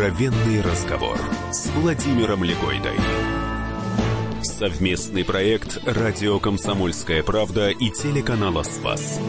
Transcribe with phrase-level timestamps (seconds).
[0.00, 1.18] Откровенный разговор
[1.52, 2.96] с Владимиром Легойдой.
[4.42, 9.20] Совместный проект «Радио Комсомольская правда» и телеканала «Спас».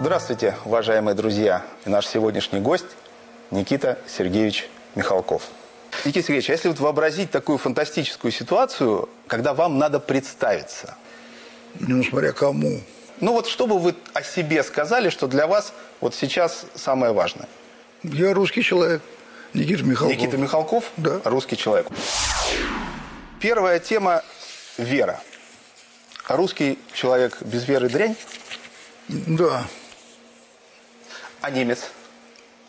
[0.00, 1.64] Здравствуйте, уважаемые друзья.
[1.86, 2.86] И наш сегодняшний гость
[3.52, 5.44] Никита Сергеевич Михалков.
[6.04, 10.96] Никита Сергеевич, а если вот вообразить такую фантастическую ситуацию, когда вам надо представиться?
[11.78, 12.80] Ну, смотря кому.
[13.20, 17.48] Ну вот что бы вы о себе сказали, что для вас вот сейчас самое важное?
[18.02, 19.00] Я русский человек.
[19.54, 20.16] Никита Михалков.
[20.16, 21.20] Никита Михалков, Да.
[21.24, 21.88] русский человек.
[23.40, 24.22] Первая тема–
[24.78, 25.20] вера.
[26.26, 28.16] А русский человек без веры дрянь,
[29.08, 29.64] Да.
[31.40, 31.90] а немец,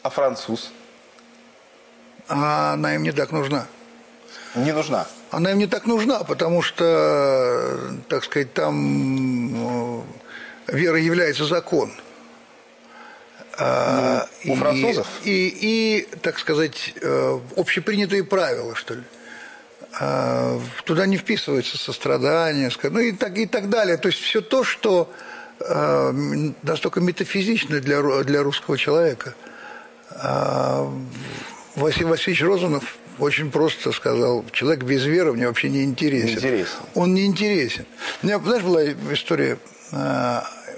[0.01, 0.71] а француз
[2.27, 3.67] А она им не так нужна.
[4.55, 5.05] не нужна.
[5.29, 10.01] Она им не так нужна, потому что, так сказать, там э,
[10.67, 11.91] вера является закон.
[13.57, 15.07] А, Ну, у и- французов?
[15.23, 19.03] И, и, так сказать, э, общепринятые правила, что ли.
[19.99, 23.97] А, Туда не вписывается сострадание, ну и так, и так далее.
[23.97, 25.11] То есть все то, что
[25.69, 29.35] м, настолько метафизично для, для русского человека.
[30.09, 30.91] А,
[31.75, 36.27] Василий Васильевич Розанов очень просто сказал, человек без веры мне вообще не интересен.
[36.29, 36.77] Не интересен.
[36.95, 37.85] Он не интересен.
[38.23, 38.83] У меня, знаешь, была
[39.13, 39.59] история,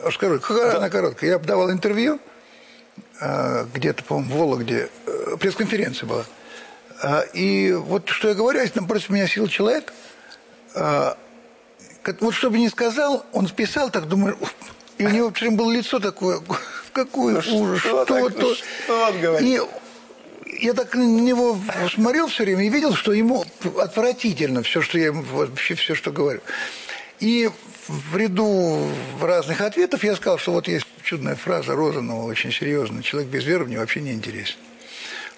[0.03, 1.29] расскажу, какая она короткая.
[1.31, 2.19] Я давал интервью,
[3.19, 6.25] где-то, по-моему, в Вологде, э, пресс-конференция была.
[7.01, 9.93] А, И вот что я говорю, если напротив меня сидел человек,
[10.75, 11.17] а,
[12.19, 14.37] вот что бы ни сказал, он списал так, думаю,
[14.97, 16.41] и у него прям было лицо такое,
[16.93, 18.55] какой ужас, Ну что что, так, то.
[18.55, 19.47] что он говорит?
[19.47, 21.57] И я так на него
[21.93, 23.45] смотрел все время и видел, что ему
[23.79, 26.41] отвратительно все, что я ему, вообще все, что говорю.
[27.19, 27.49] И
[27.87, 28.89] в ряду
[29.21, 33.01] разных ответов я сказал, что вот есть чудная фраза Розанова, очень серьезная.
[33.01, 34.55] Человек без веры мне вообще не интересен.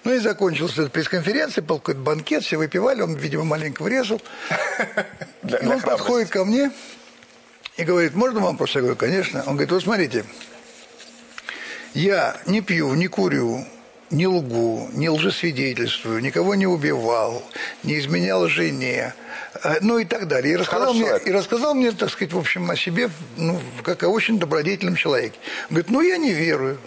[0.03, 4.22] Ну и закончился эта пресс-конференция, был какой-то банкет, все выпивали, он, видимо, маленько врезал.
[5.44, 6.72] И он подходит ко мне
[7.78, 8.75] и говорит, можно вам вопрос?
[8.75, 9.41] Я говорю, конечно.
[9.47, 10.23] Он говорит, вот смотрите,
[11.94, 13.66] я не пью, не курю,
[14.15, 17.43] не лгу, не лжесвидетельствую, никого не убивал,
[17.83, 19.13] не изменял жене,
[19.63, 20.53] э, ну и так далее.
[20.53, 21.27] И рассказал, Хороший мне, человек.
[21.27, 25.37] и рассказал мне, так сказать, в общем, о себе, ну, как о очень добродетельном человеке.
[25.69, 26.79] Он говорит, ну я не верую.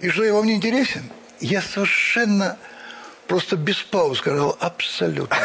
[0.00, 1.02] И что, я вам не интересен?
[1.40, 2.56] Я совершенно
[3.26, 5.36] просто без пауз сказал, абсолютно.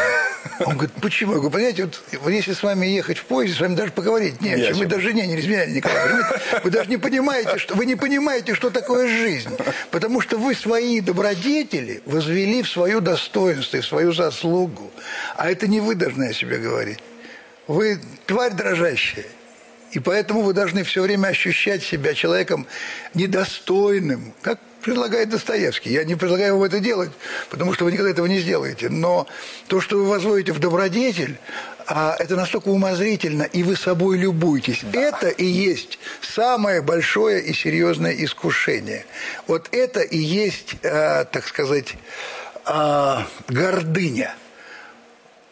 [0.65, 1.33] Он говорит, почему?
[1.33, 1.89] Я говорю, понимаете,
[2.21, 4.73] вот, если с вами ехать в поезде, с вами даже поговорить не о Не чем.
[4.73, 4.89] Вы чем.
[4.89, 6.03] даже жене не изменяли никогда.
[6.03, 6.61] понимаете?
[6.63, 9.49] Вы даже не понимаете, что, вы не понимаете, что такое жизнь.
[9.91, 14.91] Потому что вы свои добродетели возвели в свое достоинство и в свою заслугу.
[15.35, 16.99] А это не вы должны о себе говорить.
[17.67, 19.25] Вы тварь дрожащая.
[19.91, 22.67] И поэтому вы должны все время ощущать себя человеком
[23.13, 25.91] недостойным, как предлагает Достоевский.
[25.91, 27.11] Я не предлагаю вам это делать,
[27.49, 28.89] потому что вы никогда этого не сделаете.
[28.89, 29.27] Но
[29.67, 31.37] то, что вы возводите в добродетель,
[31.87, 34.83] а, это настолько умозрительно, и вы собой любуетесь.
[34.93, 39.05] Это и есть самое большое и серьезное искушение.
[39.47, 41.95] Вот это и есть, э, так сказать,
[42.65, 43.17] э,
[43.47, 44.35] гордыня.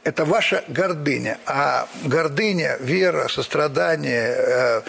[0.05, 1.39] Это ваша гордыня.
[1.47, 4.81] А гордыня, вера, сострадание, э,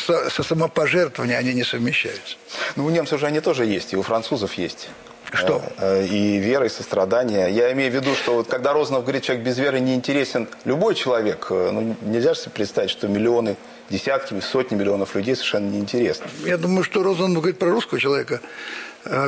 [0.00, 2.36] со- со- самопожертвование, они не совмещаются.
[2.74, 4.88] Ну, у немцев же они тоже есть, и у французов есть.
[5.32, 5.62] Что?
[5.78, 7.50] Э, э, И вера, и сострадание.
[7.52, 10.96] Я имею в виду, что вот когда Розанов говорит, человек без веры не интересен, любой
[10.96, 13.56] человек, э, ну, нельзя же себе представить, что миллионы,
[13.90, 16.26] десятки, сотни миллионов людей совершенно неинтересны.
[16.44, 18.40] Я думаю, что Розанов говорит про русского человека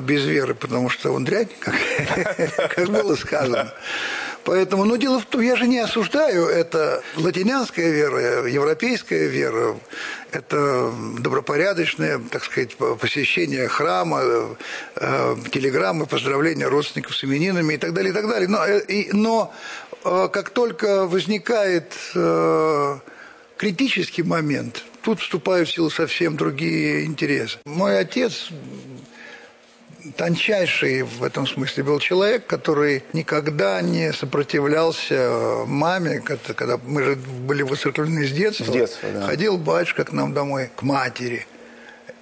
[0.03, 1.75] без веры, потому что он дрянь, как,
[2.75, 3.73] как было сказано.
[4.47, 9.77] Поэтому, но дело в том, я же не осуждаю, это латинянская вера, европейская вера,
[10.31, 14.21] это добропорядочное, так сказать, посещение храма,
[14.95, 18.49] э, телеграммы, поздравления родственников с именинами и так далее, и так далее.
[18.49, 19.53] Но, э, и- но
[20.05, 21.93] э, как только возникает
[23.57, 27.59] критический момент, тут вступают в силу совсем другие интересы.
[27.65, 28.51] Мой отец
[30.17, 37.63] тончайший в этом смысле был человек, который никогда не сопротивлялся маме, когда мы же были
[37.63, 38.65] выцерклены с детства.
[38.65, 39.27] С детства, да.
[39.27, 41.47] Ходил батюшка к нам домой, к матери.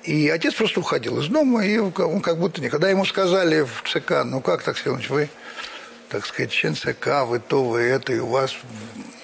[0.04, 4.24] И отец просто уходил из дома, и он как будто никогда ему сказали в ЦК,
[4.24, 5.30] ну как так, Селович, вы,
[6.10, 8.54] так сказать, член ЦК, вы то, вы это, и у вас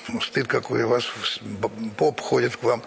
[0.08, 1.04] ну, стыд какой, у вас
[1.98, 2.82] поп ходит к вам.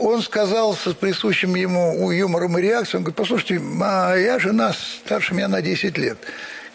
[0.00, 5.48] Он сказал с присущим ему юмором и реакцией, он говорит, послушайте, моя жена старше меня
[5.48, 6.18] на 10 лет.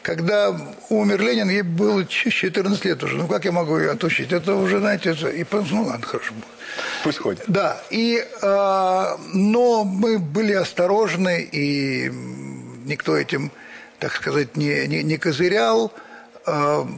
[0.04, 0.56] Когда
[0.90, 3.18] умер Ленин, ей было 14 лет уже.
[3.18, 4.32] Ну, как я могу ее отучить?
[4.32, 5.30] Это уже, знаете, это...
[5.30, 6.34] и ну ладно, хорошо.
[7.04, 7.44] Пусть ходит.
[7.48, 12.12] Да, и, э, но мы были осторожны, и
[12.86, 13.52] никто этим
[14.00, 15.92] так сказать, не, не, не козырял,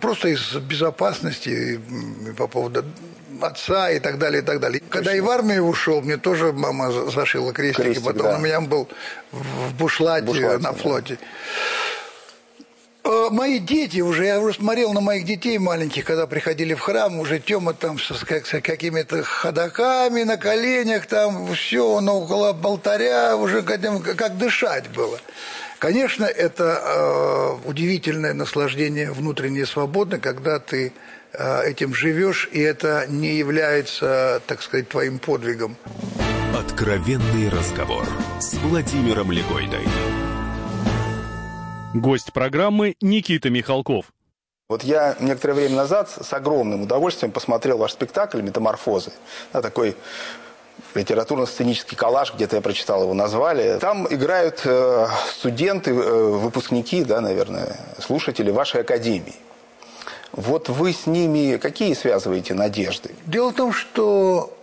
[0.02, 1.80] просто из безопасности
[2.38, 2.84] по поводу
[3.42, 4.82] отца и так далее, и так далее.
[4.90, 8.38] Когда и в армию ушел, мне тоже мама зашила крестики, Крестик, потом да.
[8.38, 8.88] у меня был
[9.32, 10.74] в бушлате, Бушлате, на да.
[10.74, 11.20] флоте.
[13.04, 17.20] Э, Мои дети уже, я уже смотрел на моих детей маленьких, когда приходили в храм,
[17.20, 23.36] уже Тёма там с, как- с какими-то ходаками на коленях, там все, он около алтаря,
[23.38, 23.82] уже как,
[24.18, 25.20] как дышать было.
[25.80, 26.64] Конечно, это
[27.64, 30.92] э, удивительное наслаждение внутренней свободы, когда ты
[31.34, 35.78] э, этим живешь, и это не является, так сказать, твоим подвигом.
[36.58, 38.08] Откровенный разговор
[38.40, 39.86] с Владимиром Легойдой.
[41.94, 44.06] Гость программы Никита Михалков.
[44.70, 49.12] Вот я некоторое время назад с огромным удовольствием посмотрел ваш спектакль «Метаморфозы».
[49.54, 49.96] Да, такой
[50.98, 53.78] литературно-сценический коллаж, где-то я прочитал его назвали.
[53.80, 59.36] Там играют э, студенты, э, выпускники, да, наверное, слушатели вашей академии.
[60.32, 63.16] Вот вы с ними какие связываете надежды?
[63.26, 64.54] Дело в том, что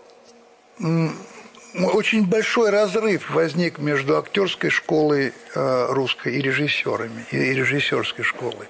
[1.76, 8.68] очень большой разрыв возник между актерской школой э, русской и режиссерами, и режиссерской школой.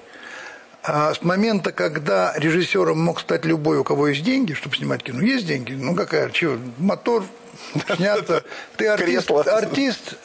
[0.87, 5.23] А с момента, когда режиссером мог стать любой, у кого есть деньги, чтобы снимать кино,
[5.23, 7.25] есть деньги, ну какая, чего, мотор
[7.97, 8.45] снято,
[8.77, 10.17] ты артист, артист,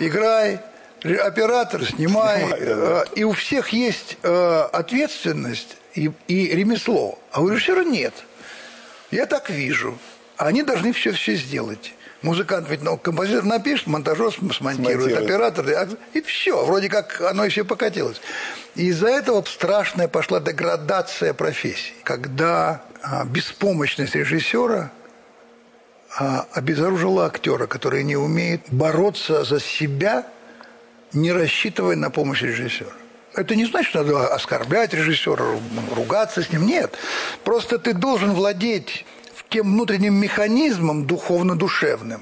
[0.00, 0.60] играй,
[1.02, 2.46] оператор, снимай.
[2.50, 8.14] Э, И у всех есть э, ответственность и, и ремесло, а у режиссера нет.
[9.10, 9.98] Я так вижу.
[10.38, 11.92] Они должны все все сделать.
[12.22, 15.24] Музыкант ведь, ну, композитор напишет, монтажер см- смонтирует, Смонтирует.
[15.30, 16.64] оператор, и все.
[16.64, 18.20] Вроде как оно и все покатилось.
[18.74, 21.92] И из-за этого страшная пошла деградация профессии.
[22.02, 24.90] Когда а, беспомощность режиссера
[26.18, 30.26] а, обезоружила актера, который не умеет бороться за себя,
[31.12, 32.90] не рассчитывая на помощь режиссера.
[33.34, 35.44] Это не значит, что надо оскорблять режиссера,
[35.94, 36.66] ругаться с ним.
[36.66, 36.98] Нет.
[37.44, 39.04] Просто ты должен владеть
[39.48, 42.20] тем внутренним механизмом духовно-душевным,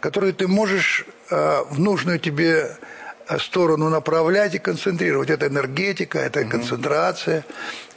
[0.00, 2.76] который ты можешь э, в нужную тебе
[3.28, 5.30] э, сторону направлять и концентрировать.
[5.30, 7.44] Это энергетика, это концентрация,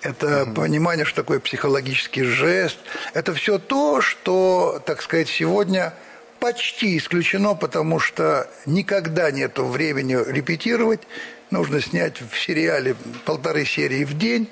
[0.01, 2.77] это понимание, что такое психологический жест.
[3.13, 5.93] Это все то, что, так сказать, сегодня
[6.39, 11.01] почти исключено, потому что никогда нет времени репетировать.
[11.49, 12.95] Нужно снять в сериале
[13.25, 14.49] полторы серии в день.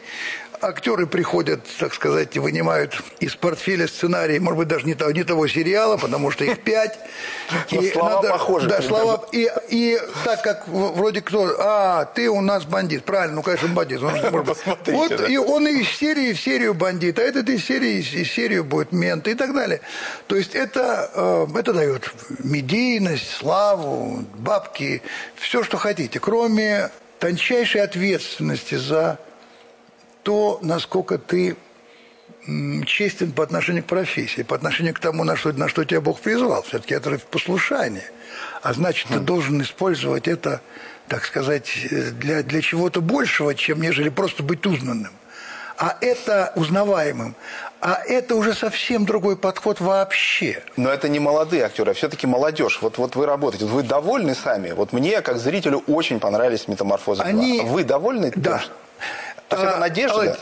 [0.65, 5.23] Актеры приходят, так сказать, и вынимают из портфеля сценарий, может быть, даже не того, не
[5.23, 6.97] того сериала, потому что их пять.
[7.71, 9.25] Но слова похожи Да, слова.
[9.31, 13.03] И, и так как вроде кто, а, ты у нас бандит.
[13.03, 14.01] Правильно, ну, конечно, бандит.
[14.01, 14.57] Он же может
[14.87, 15.27] вот, да.
[15.27, 19.27] и он из серии в серию бандит, а этот из серии из серию будет мент
[19.27, 19.81] и так далее.
[20.25, 25.03] То есть это, э, это дает медийность, славу, бабки,
[25.35, 26.89] все, что хотите, кроме
[27.19, 29.19] тончайшей ответственности за
[30.25, 31.55] то, насколько ты
[32.85, 36.19] честен по отношению к профессии, по отношению к тому, на что, на что тебя Бог
[36.19, 36.63] призвал.
[36.63, 38.03] Все-таки это послушание.
[38.61, 40.61] А значит, ты должен использовать это,
[41.07, 41.69] так сказать,
[42.19, 45.13] для, для чего-то большего, чем нежели просто быть узнанным.
[45.77, 47.35] А это узнаваемым.
[47.81, 50.63] А это уже совсем другой подход вообще.
[50.77, 52.79] Но это не молодые актеры, а все-таки молодежь.
[52.81, 54.71] Вот, вот вы работаете, вы довольны сами?
[54.71, 57.25] Вот мне, как зрителю, очень понравились «Метаморфозы 2».
[57.25, 58.31] Они- Вы довольны?
[58.35, 58.63] Да.
[59.49, 60.17] То есть это А, надежда?
[60.17, 60.39] Володь,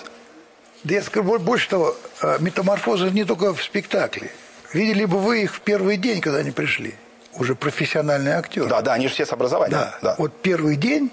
[0.84, 4.32] Да я скажу бо- больше того, а, метаморфозы не только в спектакле.
[4.74, 6.96] Видели бы вы их в первый день, когда они пришли.
[7.36, 8.68] Уже профессиональные актеры.
[8.68, 9.80] Да, да, они же все с образованием.
[10.02, 10.16] Да.
[10.18, 11.10] Вот первый день,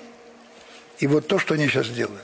[0.98, 2.22] и вот то, что они сейчас делают.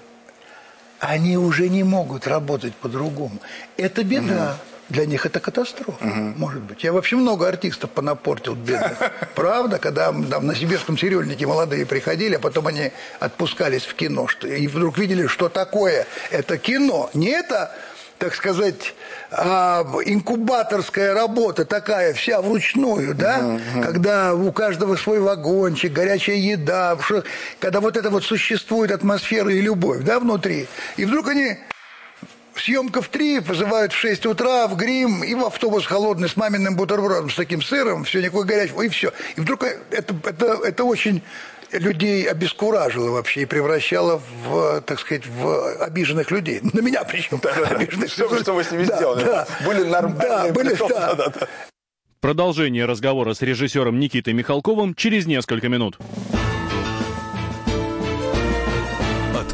[0.98, 3.38] Они уже не могут работать по-другому.
[3.76, 4.56] Это беда.
[4.88, 6.84] Для них это катастрофа, может быть.
[6.84, 8.98] Я вообще много артистов понапортил бедных.
[9.34, 14.46] Правда, когда там, на сибирском цирюльнике молодые приходили, а потом они отпускались в кино, что,
[14.46, 17.10] и вдруг видели, что такое это кино.
[17.14, 17.74] Не это,
[18.18, 18.94] так сказать,
[19.32, 26.96] а, инкубаторская работа такая, вся вручную, да, когда у каждого свой вагончик, горячая еда,
[27.58, 30.68] когда вот это вот существует атмосфера и любовь, да, внутри.
[30.96, 31.58] И вдруг они
[32.60, 36.76] Съемка в три, вызывают в 6 утра в грим, и в автобус холодный с маминым
[36.76, 39.12] бутербродом, с таким сыром, все, никакой горячего, и все.
[39.36, 41.22] И вдруг это, это, это очень
[41.72, 46.60] людей обескуражило вообще и превращало в, так сказать, в обиженных людей.
[46.62, 47.40] На меня причем.
[47.44, 48.10] обиженных.
[48.10, 49.24] Что- что вы с ними Да, сделали?
[49.24, 49.46] да.
[49.64, 51.14] Были нормальные, Да, были, притом, да.
[51.14, 51.46] да-да-да.
[52.20, 55.98] Продолжение разговора с режиссером Никитой Михалковым через несколько минут.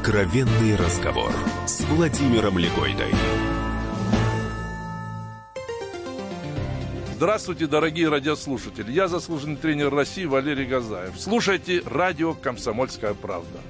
[0.02, 1.30] Откровенный разговор
[1.64, 3.14] с Владимиром Легойдой.
[7.14, 8.90] Здравствуйте, дорогие радиослушатели.
[8.90, 11.12] Я заслуженный тренер России Валерий Газаев.
[11.16, 13.61] Слушайте радио «Комсомольская правда».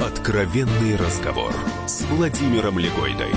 [0.00, 1.52] Откровенный разговор
[1.88, 3.32] с Владимиром Легойдой.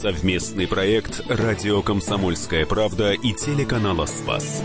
[0.00, 4.62] Совместный проект «Радио Комсомольская правда» и телеканала «Спас».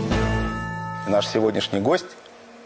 [1.08, 2.06] Наш сегодняшний гость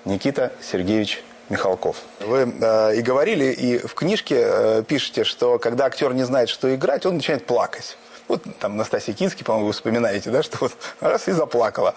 [0.05, 2.03] Никита Сергеевич Михалков.
[2.21, 6.75] Вы э, и говорили, и в книжке э, пишете, что когда актер не знает, что
[6.75, 7.97] играть, он начинает плакать.
[8.29, 11.95] Вот там Настасья Кинский, по-моему, вы вспоминаете, да, что вот раз и заплакала.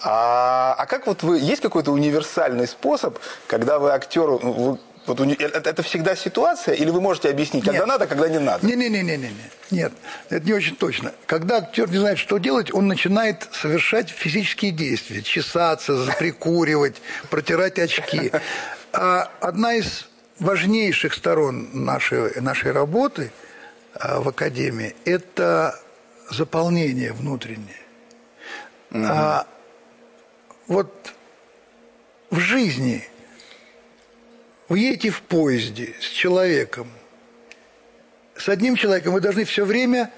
[0.00, 3.18] А, а как вот вы, есть какой-то универсальный способ,
[3.48, 7.80] когда вы актеру, ну, вы, вот это, это всегда ситуация, или вы можете объяснить, когда
[7.80, 7.86] нет.
[7.86, 8.66] надо, когда не надо?
[8.66, 9.30] Не-не-не-не-не.
[9.70, 9.92] Нет,
[10.30, 11.12] это не очень точно.
[11.26, 15.22] Когда актер не знает, что делать, он начинает совершать физические действия.
[15.22, 18.32] Чесаться, прикуривать, протирать очки.
[18.92, 20.08] А одна из
[20.38, 23.30] важнейших сторон нашей, нашей работы
[23.94, 25.78] а, в Академии– это
[26.30, 27.80] заполнение внутреннее.
[28.90, 29.04] Угу.
[29.06, 29.46] А,
[30.66, 31.12] вот
[32.30, 33.06] в жизни
[34.68, 36.88] вы едете в поезде с человеком.
[38.36, 40.10] С одним человеком вы должны все время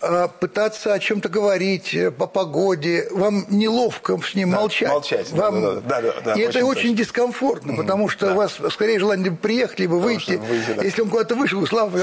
[0.00, 4.88] а, пытаться о чем-то говорить, э, по погоде, вам неловко с ним да, молчать.
[4.90, 5.60] Молчать, вам...
[5.62, 6.96] да, да, да, да, И очень это очень точно.
[6.96, 8.32] дискомфортно, угу, потому что да.
[8.32, 10.32] у вас скорее желание приехать, либо выйти.
[10.32, 10.82] выйти да.
[10.82, 11.98] Если он куда-то вышел, слава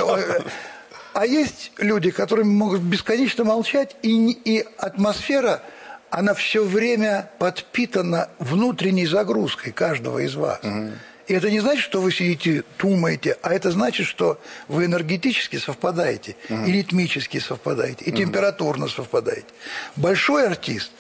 [1.14, 5.62] А есть люди, которые могут бесконечно молчать, и, и атмосфера,
[6.10, 10.60] она все время подпитана внутренней загрузкой каждого из вас.
[10.64, 10.90] Угу.
[11.28, 16.36] И это не значит, что вы сидите, думаете, а это значит, что вы энергетически совпадаете,
[16.50, 16.66] угу.
[16.66, 18.18] и ритмически совпадаете, и угу.
[18.18, 19.48] температурно совпадаете.
[19.96, 20.92] Большой артист,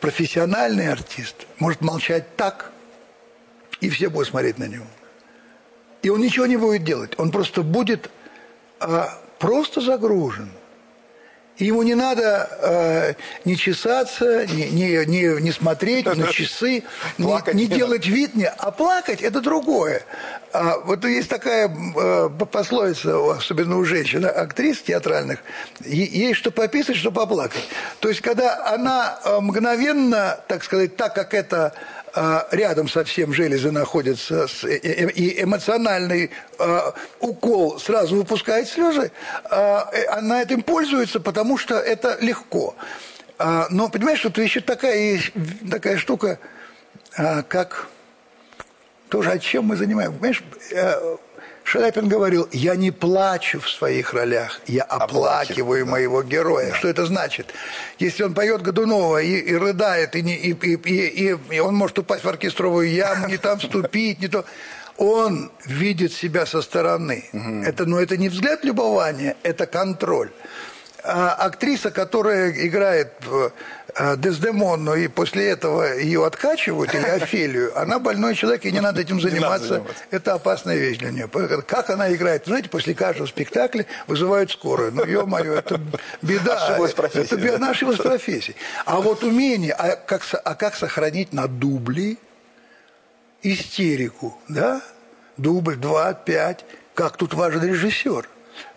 [0.00, 2.70] профессиональный артист может молчать так,
[3.80, 4.86] и все будут смотреть на него.
[6.02, 8.10] И он ничего не будет делать, он просто будет
[8.80, 10.50] а, просто загружен–
[11.58, 16.84] ему не надо э, не чесаться, не, не, не, не смотреть на часы,
[17.18, 20.02] не, не делать вид, не, а плакать– это другое.
[20.52, 25.40] А, вот есть такая э, пословица, особенно у женщин, актрис театральных,
[25.84, 27.68] ей что пописать, что поплакать.
[28.00, 31.72] То есть, когда она э, мгновенно, так сказать, так как это
[32.50, 39.12] рядом совсем железы находятся, и эмоциональный а, укол сразу выпускает слезы,
[39.44, 42.74] а, э, она этим пользуется, потому что это легко.
[43.70, 45.20] Но понимаешь, что еще такая,
[45.68, 46.38] такая штука,
[47.16, 47.88] как
[49.12, 50.18] тоже, о чем мы занимаемся.
[50.18, 51.16] Понимаешь, э,
[51.64, 56.70] Шаляпин говорил, я не плачу в своих ролях, я оплакиваю моего героя.
[56.70, 56.76] Да.
[56.76, 57.54] Что это значит?
[57.98, 61.98] Если он поет Годунова и, и рыдает, и, не, и, и, и, и он может
[61.98, 64.44] упасть в оркестровую яму, не там вступить, не то...
[64.98, 67.24] Он видит себя со стороны.
[67.32, 67.62] Угу.
[67.64, 70.30] Это, но это не взгляд любования, это контроль
[71.04, 73.12] а актриса, которая играет
[73.96, 79.00] э, Дездемонну, и после этого ее откачивают, или Офелию, она больной человек, и не надо
[79.00, 79.66] этим заниматься.
[79.66, 80.04] заниматься.
[80.10, 81.28] Это опасная вещь для нее.
[81.66, 82.46] Как она играет?
[82.46, 84.92] Знаете, после каждого спектакля вызывают скорую.
[84.92, 85.80] Ну, ё-моё, это
[86.22, 86.66] беда.
[86.66, 87.34] Ошиблась профессия.
[87.34, 88.54] Это беда, ошиблась профессии.
[88.84, 92.16] А вот умение, а как, а как сохранить на дубле
[93.42, 94.82] истерику, да?
[95.36, 96.64] Дубль, два, пять.
[96.94, 98.28] Как тут важен режиссер?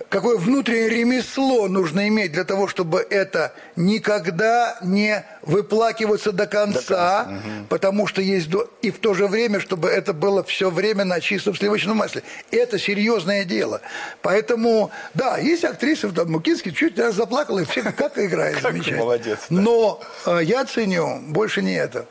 [0.09, 6.85] Какое внутреннее ремесло нужно иметь для того, чтобы это никогда не выплакиваться до конца, до
[6.87, 7.21] конца.
[7.29, 7.65] Угу.
[7.69, 8.49] потому что есть...
[8.81, 12.23] И в то же время, чтобы это было все время на чистом сливочном масле.
[12.51, 13.81] Это серьезное дело.
[14.21, 18.99] Поэтому, да, есть актрисы, там, Мукинский чуть раз заплакала, и все как играет замечательно.
[18.99, 19.39] молодец.
[19.49, 19.61] Да.
[19.61, 22.05] Но э, я ценю больше не это.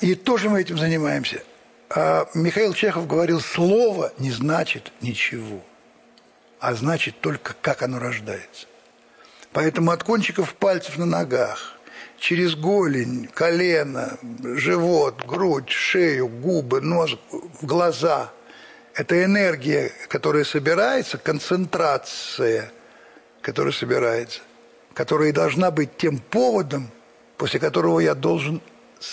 [0.00, 1.42] И тоже мы этим занимаемся.
[1.88, 5.62] А Михаил Чехов говорил, слово не значит ничего,
[6.58, 8.66] а значит только, как оно рождается.
[9.52, 11.78] Поэтому от кончиков пальцев на ногах,
[12.18, 17.16] через голень, колено, живот, грудь, шею, губы, нос,
[17.62, 18.32] глаза–
[18.96, 22.72] это энергия, которая собирается, концентрация,
[23.42, 24.40] которая собирается,
[24.94, 26.90] которая должна быть тем поводом,
[27.36, 28.62] после которого я должен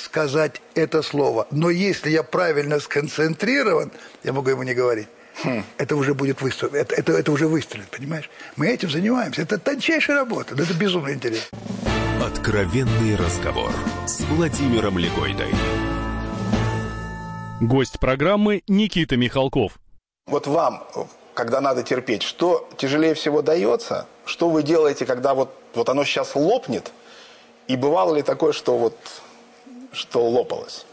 [0.03, 1.47] сказать это слово.
[1.51, 3.91] Но если я правильно сконцентрирован,
[4.23, 5.07] я могу ему не говорить.
[5.43, 5.63] Хм.
[5.77, 6.69] Это уже будет выстрел.
[6.73, 8.29] Это, это, это уже выстрелит, понимаешь?
[8.55, 9.41] Мы этим занимаемся.
[9.41, 10.53] Это тончайшая работа.
[10.55, 11.57] Это безумно интересно.
[12.23, 13.71] Откровенный разговор
[14.05, 15.49] с Владимиром Легойдой.
[17.61, 19.79] Гость программы Никита Михалков.
[20.27, 20.85] Вот вам,
[21.33, 24.07] когда надо терпеть, что тяжелее всего дается?
[24.25, 26.91] Что вы делаете, когда вот, вот оно сейчас лопнет?
[27.67, 28.97] И бывало ли такое, что вот
[29.93, 30.85] что лопалось?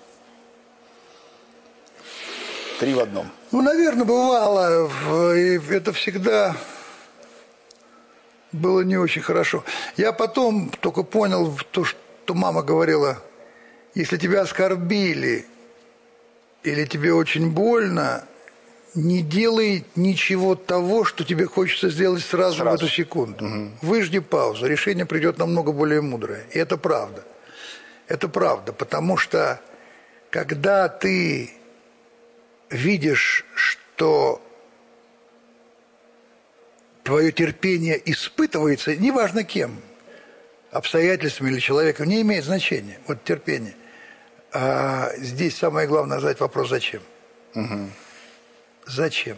[2.78, 3.30] Три в одном.
[3.52, 4.88] Ну, наверное, бывало.
[5.36, 6.56] И это всегда
[8.52, 9.64] было не очень хорошо.
[9.96, 13.18] Я потом только понял то, что мама говорила,
[13.94, 15.46] если тебя оскорбили
[16.62, 18.24] или тебе очень больно,
[18.94, 22.78] не делай ничего того, что тебе хочется сделать сразу, Сразу.
[22.78, 23.70] в эту секунду.
[23.82, 26.44] Выжди паузу, решение придет намного более мудрое.
[26.52, 27.24] И это правда.
[28.10, 29.60] Это правда, потому что
[30.30, 31.52] когда ты
[32.68, 34.42] видишь, что
[37.04, 39.80] твое терпение испытывается, неважно кем,
[40.72, 42.98] обстоятельствами или человеком, не имеет значения.
[43.06, 43.76] Вот терпение.
[44.52, 47.02] А здесь самое главное задать вопрос «зачем?».
[48.86, 49.36] Зачем?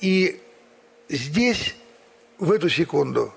[0.00, 0.42] И
[1.08, 1.76] здесь,
[2.38, 3.32] в эту секунду,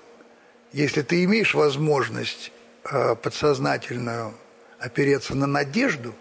[0.72, 2.50] если ты имеешь возможность
[2.84, 4.34] подсознательную
[4.78, 6.14] опереться на надежду,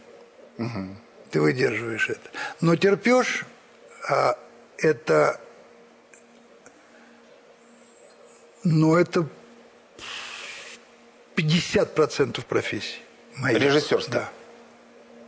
[1.32, 2.30] ты выдерживаешь это.
[2.60, 3.46] Но терпешь
[4.08, 4.38] а,
[4.78, 5.40] это,
[8.64, 9.28] ну это
[11.36, 13.00] 50% профессии.
[13.36, 13.58] моей.
[13.58, 14.14] Режиссерской.
[14.14, 14.30] Да.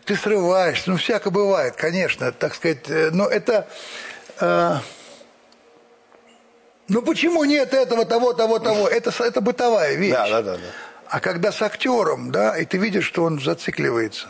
[0.06, 3.70] Ты срываешься, ну всяко бывает, конечно, так сказать, э, но это...
[4.42, 4.76] э,
[6.90, 8.90] ну почему нет этого, того, того, того?
[8.90, 10.12] Это, это бытовая вещь.
[10.12, 10.64] Да, да, да, да.
[11.14, 14.30] А когда с актером, да, и ты видишь, что он зацикливается,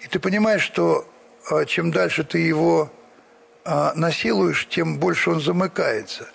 [0.00, 1.08] и ты понимаешь, что
[1.50, 2.88] а, чем дальше ты его
[3.64, 6.28] а, насилуешь, тем больше он замыкается.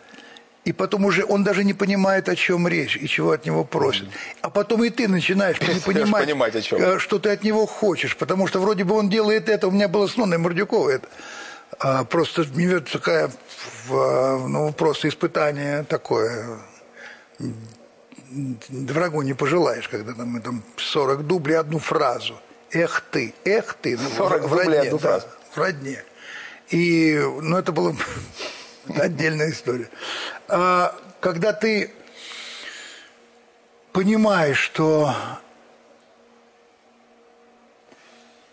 [0.65, 4.09] И потом уже он даже не понимает, о чем речь и чего от него просят.
[4.41, 6.81] А потом и ты начинаешь не понимать, понимать, о чем.
[6.81, 8.17] э, что ты от него хочешь.
[8.17, 9.69] Потому что вроде бы он делает это.
[9.69, 11.07] У меня было с Ноной Мордюковой это.
[11.79, 12.43] А, просто
[12.91, 13.31] такая,
[13.89, 16.59] ну, просто испытание такое
[18.69, 22.39] врагу не пожелаешь, когда там, там 40 дублей одну фразу.
[22.71, 23.97] Эх ты, эх ты.
[23.97, 25.27] Ну, 40 в дублей родне, одну да, фразу.
[25.51, 26.03] в родне.
[26.69, 27.95] И, ну, это была
[28.95, 29.89] отдельная история.
[30.47, 31.91] А, когда ты
[33.93, 35.15] понимаешь, что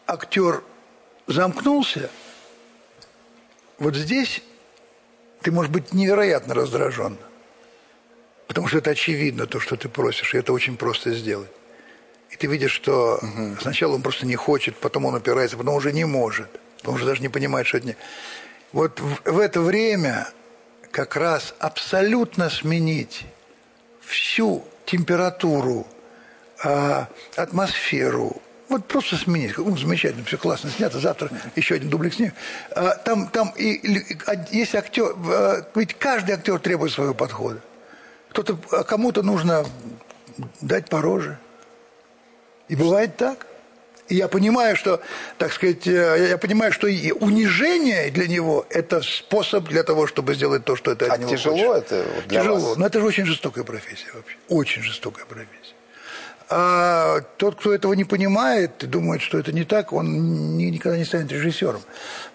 [0.07, 0.63] актер
[1.27, 2.11] замкнулся,
[3.79, 4.43] вот здесь
[5.43, 7.19] ты можешь быть невероятно раздражен.
[8.47, 11.51] Потому что это очевидно, то, что ты просишь, и это очень просто сделать.
[12.31, 13.21] И ты видишь, что
[13.61, 16.49] сначала он просто не хочет, потом он опирается, потом уже не может,
[16.81, 17.97] потом уже даже не понимает, что это не...
[18.73, 20.29] Вот в, в это время
[20.91, 23.25] как раз абсолютно сменить
[24.01, 25.87] всю температуру,
[26.63, 29.57] а, атмосферу, вот просто сменить.
[29.57, 30.99] Ну, замечательно, все классно снято.
[30.99, 32.33] Завтра еще один дублик снимем.
[32.71, 35.15] А, там, там и, и- а, есть актер,
[35.75, 37.61] ведь каждый актер требует своего подхода.
[38.35, 39.65] Кто-то, а кому-то нужно
[40.61, 41.39] дать пороже.
[42.67, 43.47] И бывает так.
[44.09, 45.01] И я понимаю, что,
[45.39, 50.35] так сказать, э, я понимаю, что и унижение для него– это способ для того, чтобы
[50.35, 51.93] сделать то, что это от А него тяжело хочет.
[51.93, 52.59] это для Тяжело.
[52.71, 52.77] вас?
[52.77, 54.37] Но это же очень жестокая профессия вообще.
[54.49, 55.75] Очень жестокая профессия.
[56.51, 60.99] А тот, кто этого не понимает, и думает, что это не так, он ни- никогда
[60.99, 61.81] не станет режиссером.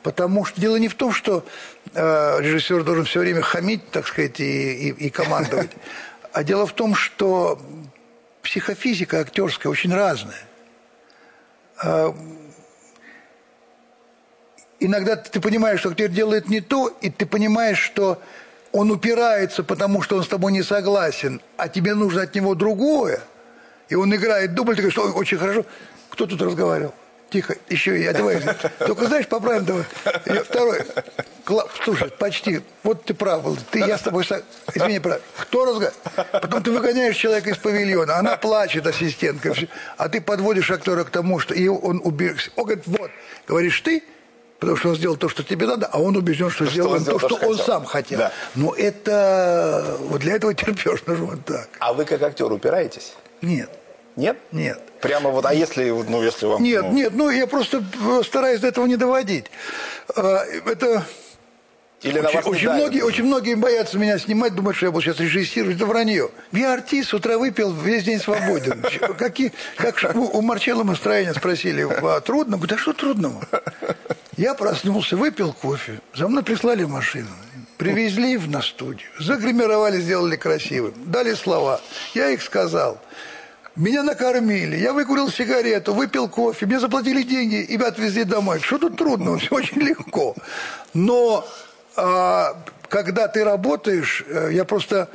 [0.01, 1.45] Потому что дело не в том, что
[1.93, 5.71] э, режиссер должен все время хамить, так сказать, и, и- и командовать.
[6.31, 7.59] А дело в том, что
[8.43, 10.43] психофизика актерская очень разная.
[11.83, 12.15] А,
[14.79, 18.21] Иногда ты понимаешь, что актер делает не то, и ты понимаешь, что
[18.71, 23.21] он упирается, потому что он с тобой не согласен, а тебе нужно от него другое.
[23.89, 25.65] И он играет дубль, ты говоришь, «Ой, очень хорошо.
[26.09, 26.93] Кто тут разговаривал?
[27.31, 28.41] Тихо, еще я, давай.
[28.79, 29.83] Только знаешь, поправим, давай.
[30.25, 30.81] И Второй.
[31.45, 33.57] Кла- Слушай, почти, вот ты прав был.
[33.69, 34.25] Ты, я с тобой,
[34.73, 35.19] извини, прав.
[35.37, 35.95] Кто разговаривал?
[36.31, 39.53] Потом ты выгоняешь человека из павильона, она плачет, ассистентка,
[39.97, 42.51] а ты подводишь актера к тому, что и он убежит.
[42.55, 43.11] Он говорит, вот,
[43.47, 44.03] говоришь ты,
[44.59, 47.01] потому что он сделал то, что тебе надо, а он убежден, что сделал он он
[47.03, 47.65] сделал то, то, что что он хотел.
[47.67, 48.19] сам хотел.
[48.19, 48.31] Да.
[48.55, 51.69] Но это, вот для этого терпешь, ну вот так.
[51.79, 53.13] А вы как актер упираетесь?
[53.41, 53.69] Нет,
[54.19, 54.37] Нет?
[54.51, 54.79] нет.
[54.99, 56.61] Прямо вот, а если, ну, если вам...
[56.61, 57.81] Нет, ну, нет, ну я просто
[58.25, 59.45] стараюсь до этого не доводить.
[60.13, 61.05] А, Это
[62.01, 65.21] Или на очень, очень многие, очень многие боятся меня снимать, думают, что я буду сейчас
[65.21, 65.77] режиссировать.
[65.77, 66.31] Это вранье.
[66.51, 68.83] Я артист, с утра выпил, весь день свободен.
[69.17, 72.57] Какие, как у, у Марчелла Настроения спросили, а, трудно?
[72.57, 73.41] Говорю, да что трудного?
[74.35, 77.29] Я проснулся, выпил кофе, за мной прислали машину.
[77.77, 81.79] Привезли на студию, загримировали, сделали красивым, дали слова.
[82.13, 82.99] Я их сказал.
[83.79, 88.59] Меня накормили, я выкурил сигарету, выпил кофе, мне заплатили деньги и меня отвезли домой.
[88.59, 89.37] Что тут трудно?
[89.39, 90.35] Все очень легко.
[90.93, 91.47] Но
[91.95, 95.07] а, когда ты работаешь, э, я просто,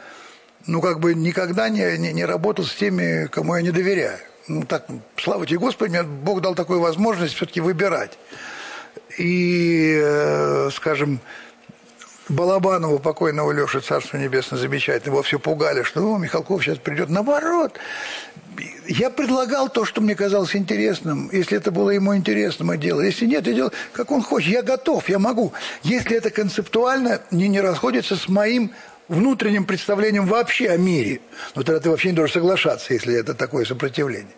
[0.67, 4.17] ну, как бы никогда не, не, не работал с теми, кому я не доверяю.
[4.49, 4.87] Ну, так,
[5.19, 8.19] слава тебе, Господи, мне Бог дал такую возможность все-таки выбирать.
[9.19, 11.21] и, э, скажем,
[12.29, 17.11] Балабанова, покойного Леши, Царство Небесное, замечательно, его все пугали, что О, Михалков сейчас придет.
[17.11, 17.79] Наоборот,
[18.87, 21.31] я предлагал то, что мне казалось интересным.
[21.33, 23.07] Если это было ему интересно, мы делали.
[23.07, 24.53] Если нет, я делал, как он хочет.
[24.53, 25.53] Я готов, я могу.
[25.83, 28.73] Если это концептуально не, не расходится с моим
[29.09, 31.21] внутренним представлением вообще о мире,
[31.55, 34.33] ну тогда ты вообще не должен соглашаться, если это такое сопротивление.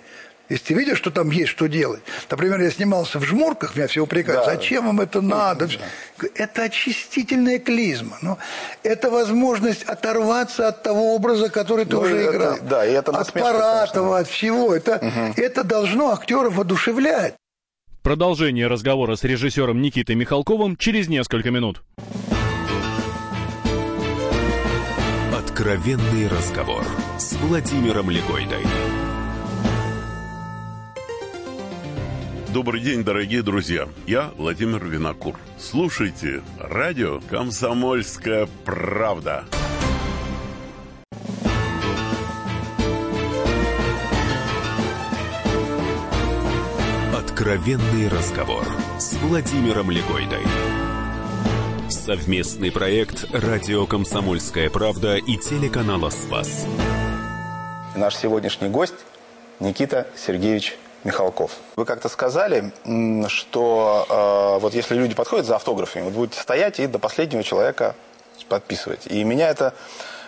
[0.49, 2.03] Если ты видишь, что там есть что делать.
[2.31, 4.45] Например, я снимался в жмурках, меня все упрекают.
[4.45, 4.55] Да.
[4.55, 5.67] Зачем вам это надо?
[5.67, 6.29] Да.
[6.35, 8.19] Это очистительная клизма.
[8.23, 8.39] Но
[8.83, 12.59] это возможность оторваться от того образа, который ты ну, уже это, играл.
[12.63, 14.75] Да, и это от Паратова, от всего.
[14.75, 15.35] Это, угу.
[15.37, 17.35] это должно актеров воодушевлять.
[18.03, 21.83] Продолжение разговора с режиссером Никитой Михалковым через несколько минут.
[25.35, 26.85] Откровенный разговор
[27.19, 28.63] с Владимиром Легойдой.
[32.57, 33.87] Добрый день, дорогие друзья.
[34.07, 35.39] Я Владимир Винокур.
[35.59, 39.45] Слушайте радио «Комсомольская правда».
[47.15, 48.65] Откровенный разговор
[48.99, 50.41] с Владимиром Легойдой.
[51.91, 56.67] Совместный проект «Радио Комсомольская правда» и телеканала «Спас».
[57.95, 59.05] Наш сегодняшний гость
[59.61, 61.53] Никита Сергеевич Михалков.
[61.77, 62.73] Вы как-то сказали,
[63.29, 67.95] что э, вот если люди подходят за автографами, вы будете стоять и до последнего человека
[68.49, 69.07] подписывать.
[69.07, 69.75] И меня это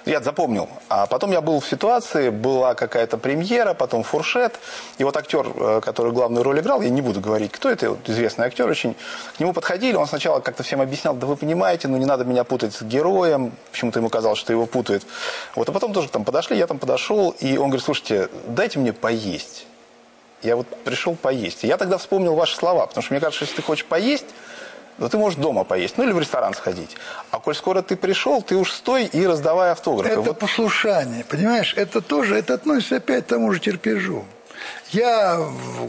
[0.08, 0.68] я запомнил.
[0.88, 4.58] А потом я был в ситуации, была какая-то премьера, потом фуршет.
[4.96, 8.08] И вот актер, э, который главную роль играл, я не буду говорить, кто это, вот
[8.08, 8.96] известный актер очень,
[9.36, 12.44] к нему подходили, он сначала как-то всем объяснял, да вы понимаете, ну не надо меня
[12.44, 15.04] путать с героем, почему-то ему казалось, что его путают.
[15.54, 18.92] Вот, а потом тоже там подошли, я там подошел, и он говорит, слушайте, дайте мне
[18.92, 19.66] поесть.
[20.42, 21.64] Я вот пришел поесть.
[21.64, 24.26] я тогда вспомнил ваши слова, потому что мне кажется, если ты хочешь поесть,
[24.98, 26.96] то ты можешь дома поесть, ну или в ресторан сходить.
[27.30, 30.12] А коль скоро ты пришел, ты уж стой и раздавай автографы.
[30.12, 30.38] Это вот...
[30.38, 31.74] послушание, понимаешь?
[31.76, 34.24] Это тоже, это относится опять к тому же терпежу.
[34.90, 35.40] Я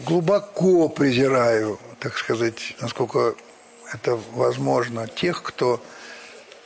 [0.06, 3.36] глубоко презираю, так сказать, насколько
[3.94, 5.82] это возможно, тех, кто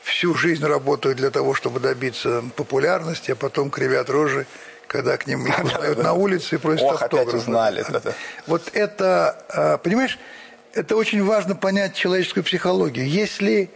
[0.04, 4.46] всю жизнь работает для того, чтобы добиться популярности, а потом кривят рожи
[4.94, 7.84] когда к ним узнают на улице и просят Ох, опять узнали.
[8.46, 10.20] Вот это, а, понимаешь,
[10.74, 13.10] это очень важно понять человеческую психологию.
[13.10, 13.72] Если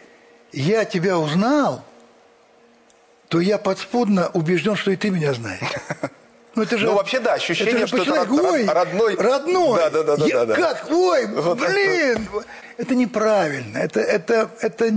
[0.51, 1.83] я тебя узнал,
[3.29, 5.61] то я подспудно убежден, что и ты меня знаешь.
[6.55, 9.15] Ну, это же, ну вообще, да, ощущение, это что это ой, родной.
[9.15, 9.79] Родной.
[9.79, 10.55] Да, да, да, я, да, да.
[10.55, 10.89] Как?
[10.89, 12.27] Ой, вот блин.
[12.33, 12.45] Это.
[12.77, 13.77] это неправильно.
[13.77, 14.89] Это, это, это,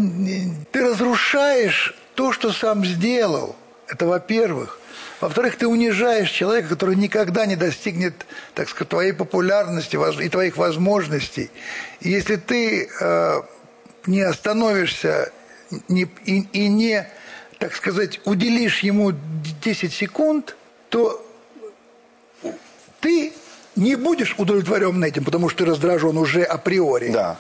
[0.73, 3.57] ты разрушаешь то, что сам сделал.
[3.89, 4.80] Это во-первых.
[5.21, 8.15] Во-вторых, ты унижаешь человека, который никогда не достигнет,
[8.55, 11.51] так сказать, твоей популярности и твоих возможностей.
[12.01, 13.43] И если ты э,
[14.07, 15.31] не остановишься
[15.89, 17.07] не, и, и не,
[17.59, 19.13] так сказать, уделишь ему
[19.63, 20.57] 10 секунд,
[20.89, 21.25] то
[23.01, 23.35] ты
[23.77, 27.11] не будешь удовлетворен этим, потому что ты раздражен уже априори.
[27.11, 27.39] Да.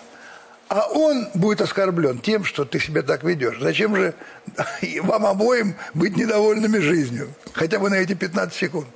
[0.71, 3.59] А он будет оскорблен тем, что ты себя так ведешь.
[3.61, 4.15] Зачем же
[5.03, 7.35] вам обоим быть недовольными жизнью?
[7.53, 8.87] Хотя бы на эти 15 секунд.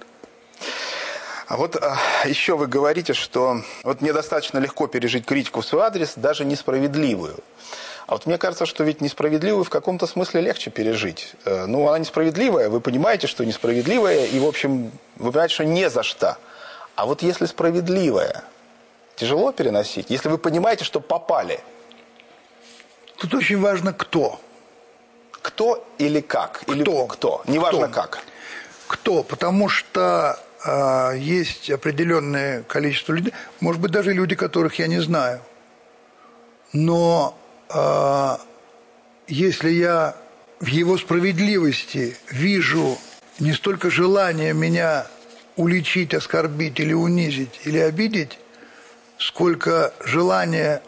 [1.48, 5.82] А вот а, еще вы говорите, что вот мне достаточно легко пережить критику в свой
[5.82, 7.40] адрес, даже несправедливую.
[8.06, 11.34] А вот мне кажется, что ведь несправедливую в каком-то смысле легче пережить.
[11.44, 15.90] Э, ну, она несправедливая, вы понимаете, что несправедливая, и, в общем, вы понимаете, что не
[15.90, 16.38] за что.
[16.94, 18.44] А вот если справедливая,
[19.16, 21.60] тяжело переносить, если вы понимаете, что попали?
[23.18, 24.40] Тут очень важно кто.
[25.30, 26.62] Кто или как?
[26.62, 26.72] Кто?
[26.72, 27.42] Или кто?
[27.46, 28.00] Неважно кто?
[28.02, 28.18] как.
[28.86, 29.22] Кто?
[29.22, 35.40] Потому что э, есть определенное количество людей, может быть, даже люди, которых я не знаю.
[36.72, 37.36] Но
[37.68, 38.36] э,
[39.28, 40.16] если я
[40.60, 42.98] в его справедливости вижу
[43.38, 45.06] не столько желание меня
[45.56, 48.38] уличить, оскорбить или унизить, или обидеть,
[49.26, 50.82] сколько желания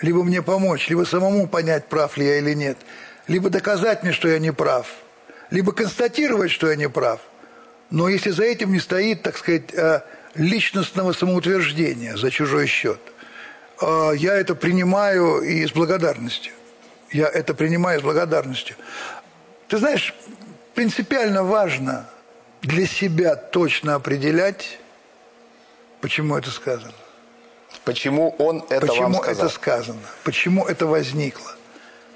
[0.00, 2.76] либо мне помочь, либо самому понять, прав ли я или нет,
[3.28, 4.88] либо доказать мне, что я не прав,
[5.50, 7.20] либо констатировать, что я не прав.
[7.90, 10.00] Но если за этим не стоит, так сказать, э,
[10.34, 13.00] личностного самоутверждения за чужой счет,
[13.80, 16.52] э, я это принимаю и с благодарностью.
[17.12, 18.74] Я это принимаю с благодарностью.
[19.68, 20.12] Ты знаешь,
[20.74, 22.06] принципиально важно
[22.62, 24.80] для себя точно определять,
[26.00, 27.03] почему это сказано.
[27.84, 29.46] Почему он это Почему вам сказал?
[29.46, 30.00] это сказано?
[30.22, 31.54] Почему это возникло?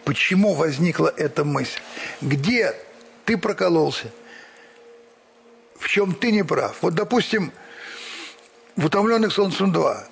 [0.05, 1.81] Почему возникла эта мысль?
[2.21, 2.75] Где
[3.25, 4.11] ты прокололся?
[5.79, 6.77] В чем ты не прав?
[6.81, 7.53] Вот, допустим,
[8.77, 10.05] в «Утомленных солнцем 2»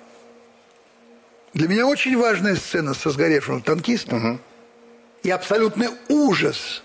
[1.53, 4.39] Для меня очень важная сцена со сгоревшим танкистом
[5.23, 6.83] и абсолютный ужас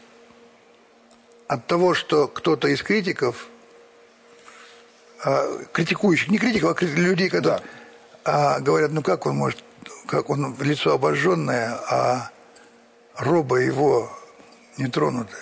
[1.47, 3.49] от того, что кто-то из критиков,
[5.23, 7.61] а, критикующих, не критиков, а людей, которые
[8.25, 9.63] а, говорят, ну как он может,
[10.07, 12.31] как он лицо обожженное, а
[13.17, 14.11] роба его
[14.79, 15.41] нетронутая.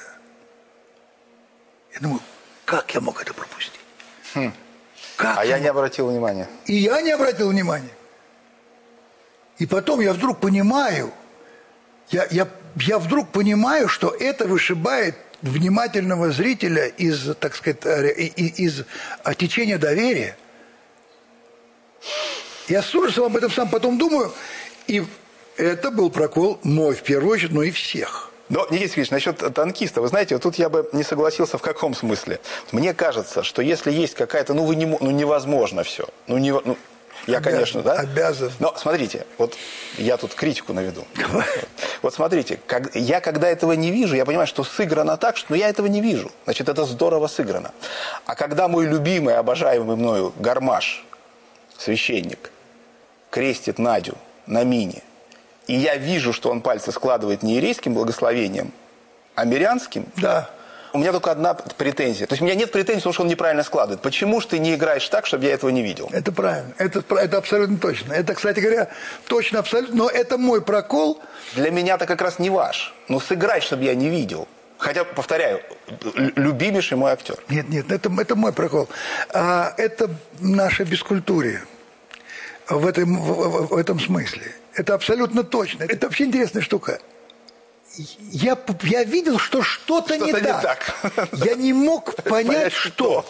[1.94, 2.20] Я думаю,
[2.64, 3.78] как я мог это пропустить?
[5.16, 5.62] Как А я мог?
[5.62, 6.48] не обратил внимания.
[6.66, 7.90] И я не обратил внимания.
[9.58, 11.12] И потом я вдруг понимаю,
[12.10, 18.26] я, я, я вдруг понимаю, что это вышибает внимательного зрителя из, так сказать, э, и-
[18.26, 18.84] и- из
[19.24, 20.36] а, течения доверия.
[22.70, 24.32] Я с ужасом об этом сам потом думаю,
[24.86, 25.02] и
[25.56, 28.30] это был прокол мой в первую очередь, но и всех.
[28.48, 31.94] Но, Никита Сергеевич, насчет танкиста, вы знаете, вот тут я бы не согласился в каком
[31.94, 32.38] смысле.
[32.70, 36.08] Мне кажется, что если есть какая-то, ну, вы не, ну невозможно все.
[36.28, 36.76] Ну, не, ну,
[37.26, 37.94] я, Обязан, конечно, да?
[37.94, 38.52] обязан.
[38.60, 39.56] Но смотрите, вот
[39.98, 41.04] я тут критику наведу.
[42.02, 45.56] Вот смотрите, как- я когда этого не вижу, я понимаю, что сыграно так, что ну,
[45.56, 46.30] я этого не вижу.
[46.44, 47.72] Значит, это здорово сыграно.
[48.26, 51.04] А когда мой любимый, обожаемый мною гармаш,
[51.76, 52.50] священник,
[53.30, 54.16] крестит Надю
[54.46, 55.02] на мине,
[55.66, 58.72] и я вижу, что он пальцы складывает не еврейским благословением,
[59.34, 60.50] а мирянским, Да.
[60.92, 62.26] у меня только одна претензия.
[62.26, 64.02] То есть у меня нет претензий, потому что он неправильно складывает.
[64.02, 66.08] Почему же ты не играешь так, чтобы я этого не видел?
[66.12, 66.72] Это правильно.
[66.78, 68.12] Это, это абсолютно точно.
[68.12, 68.88] Это, кстати говоря,
[69.28, 69.94] точно абсолютно.
[69.96, 71.20] Но это мой прокол.
[71.54, 72.92] Для меня это как раз не ваш.
[73.08, 74.48] Ну сыграй, чтобы я не видел.
[74.78, 75.60] Хотя, повторяю,
[76.14, 77.36] лю- любимейший мой актер.
[77.48, 78.88] Нет, нет, это, это мой прокол.
[79.32, 81.62] А, это наша бескультурия
[82.70, 84.42] в этом, в, в- этом смысле.
[84.74, 85.84] Это абсолютно точно.
[85.84, 87.00] Это вообще интересная штука.
[87.96, 90.62] Я, я видел, что что-то, не, Что-то не так.
[90.62, 91.28] так.
[91.44, 93.26] Я не мог понять, Понять, что.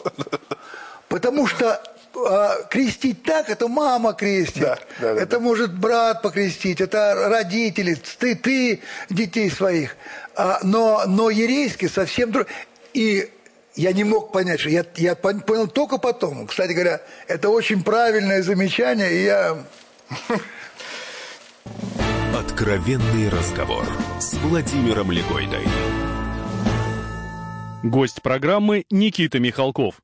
[1.09, 1.83] Потому что
[2.14, 4.62] а, крестить так, это мама крестит.
[4.62, 5.40] Да, да, да, это да.
[5.40, 9.96] может брат покрестить, это родители, ты, ты детей своих.
[10.37, 12.46] А, но, но ерейский совсем друг.
[12.92, 13.31] И
[13.76, 16.46] я не мог понять, что я, я пон- понял только потом.
[16.46, 19.59] Кстати говоря, это очень правильное замечание, и я...
[22.35, 23.85] Откровенный разговор
[24.18, 25.66] с Владимиром Легойдой.
[27.83, 29.96] Гость программы Никита Михалков.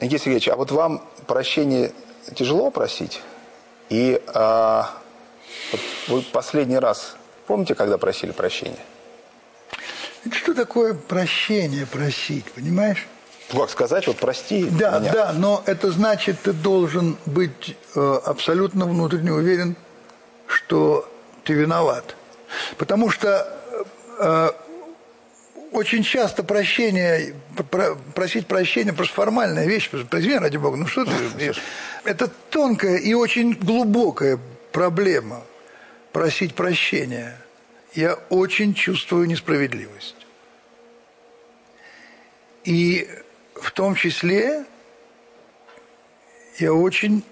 [0.00, 1.92] Никита Сергеевич, а вот вам прощение
[2.34, 3.22] тяжело просить?
[3.90, 4.90] И а,
[5.72, 8.78] вот вы последний раз, помните, когда просили прощения?
[10.30, 13.06] Что такое прощение просить, понимаешь?
[13.52, 15.12] Ну, как сказать, вот прости Да, меня.
[15.12, 19.76] да, но это значит, ты должен быть э, абсолютно внутренне уверен,
[20.46, 21.08] что
[21.44, 22.16] ты виноват.
[22.78, 23.46] Потому что
[24.18, 24.50] э,
[25.72, 27.34] очень часто прощение,
[27.70, 31.52] про- просить прощения просто формальная вещь, просто, извини, ради бога, ну что ты...
[32.04, 34.38] Это тонкая и очень глубокая
[34.72, 35.42] проблема
[36.12, 37.36] просить прощения.
[37.94, 40.16] Я очень чувствую несправедливость.
[42.64, 43.08] И
[43.64, 44.66] в том числе
[46.58, 47.24] я очень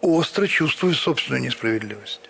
[0.00, 2.22] остро чувствую собственную несправедливость.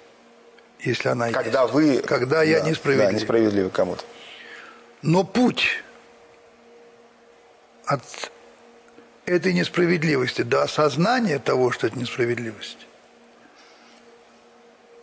[0.80, 1.74] Если она Когда есть.
[1.74, 1.98] вы...
[1.98, 3.10] Когда я да, несправедлив.
[3.10, 4.04] Да, несправедливый кому-то.
[5.02, 5.84] Но путь
[7.86, 8.02] от
[9.24, 12.88] этой несправедливости до осознания того, что это несправедливость,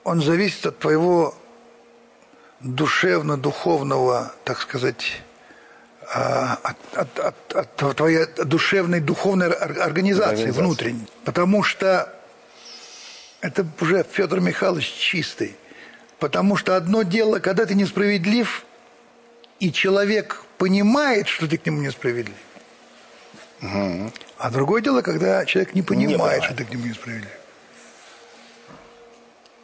[0.03, 1.33] он зависит от твоего
[2.59, 5.21] душевно-духовного, так сказать,
[6.13, 11.07] от, от- от- от твоей душевной духовной ор- организации внутренней.
[11.23, 12.13] Потому что
[13.41, 15.55] это уже Федор Михайлович чистый.
[16.19, 18.65] Потому что одно дело, когда ты несправедлив,
[19.59, 22.35] и человек понимает, что ты к нему несправедлив.
[24.37, 26.43] А другое дело, когда человек не понимает, понимает.
[26.43, 27.31] что ты к нему несправедлив.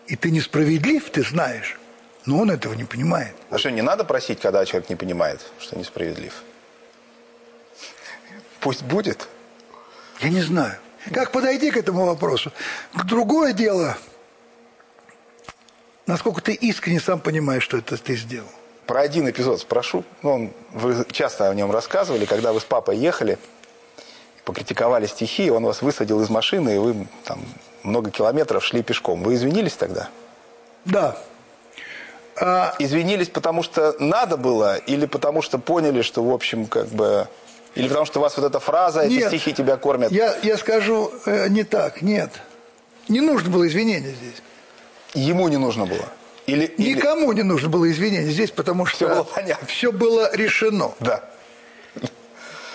[0.08, 1.78] И ты несправедлив, ты знаешь,
[2.26, 3.36] но он этого не понимает.
[3.50, 6.34] А что, не надо просить, когда человек не понимает, что несправедлив?
[8.60, 9.28] Пусть будет.
[10.20, 10.78] Я не знаю.
[11.12, 12.52] Как подойти к этому вопросу?
[13.06, 13.98] Другое дело,
[16.06, 18.48] насколько ты искренне сам понимаешь, что это ты сделал.
[18.86, 20.04] Про один эпизод спрошу.
[20.22, 23.40] Ну, он, вы часто о нем рассказывали, когда вы с папой ехали,
[24.44, 27.44] покритиковали стихи, он вас высадил из машины, и вы там
[27.84, 29.24] много километров шли пешком.
[29.24, 30.10] Вы извинились тогда?
[30.86, 31.18] Да.
[32.40, 37.28] А, Извинились, потому что надо было, или потому что поняли, что, в общем, как бы...
[37.76, 39.28] Или потому что у вас вот эта фраза, эти Нет.
[39.30, 40.12] стихи тебя кормят.
[40.12, 42.30] я, я скажу э, не так, нет.
[43.08, 44.42] Не нужно было извинения здесь.
[45.14, 46.06] Ему не нужно было.
[46.48, 49.68] Или, или- Никому не нужно было извинения здесь, потому что Всё было понятно.
[49.68, 50.92] все было решено.
[51.00, 51.24] Да.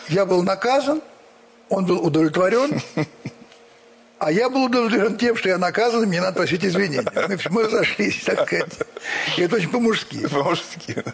[0.08, 1.02] Я был наказан,
[1.68, 2.80] он был удовлетворен,
[4.18, 7.04] А я был удовлетворен тем, что я наказан, мне надо просить извинения.
[7.14, 8.72] Мы, мы разошлись, так сказать.
[9.36, 10.26] И это очень по-мужски.
[10.26, 11.04] По-мужски.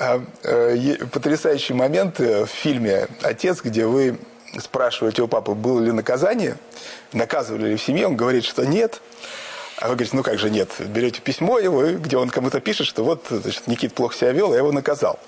[0.00, 4.18] А, э, потрясающий момент э, в фильме «Отец», где вы
[4.58, 6.56] спрашиваете у папы, было ли наказание,
[7.12, 9.00] наказывали ли в семье, он говорит, что нет.
[9.76, 13.04] А вы говорите, ну как же нет, берете письмо его, где он кому-то пишет, что
[13.04, 15.18] вот, значит, Никит плохо себя вел, я его наказал.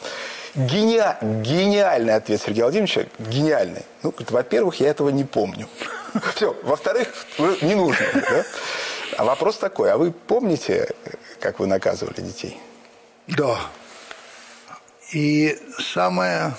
[0.55, 1.19] Гениа...
[1.21, 3.83] Гениальный ответ Сергея Владимировича, гениальный.
[4.03, 5.69] Ну, во-первых, я этого не помню.
[6.35, 6.57] Все.
[6.63, 7.09] Во-вторых,
[7.63, 8.07] не нужно.
[8.15, 8.45] Да?
[9.17, 10.91] А вопрос такой, а вы помните,
[11.41, 12.61] как вы наказывали детей?
[13.29, 13.59] Да.
[15.13, 16.55] И самое